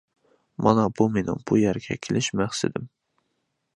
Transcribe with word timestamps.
مانا 0.67 0.85
بۇ 1.01 1.07
مېنىڭ 1.17 1.43
بۇ 1.51 1.59
يەرگە 1.65 1.99
كېلىش 2.07 2.31
مەقسىتىم. 2.43 2.89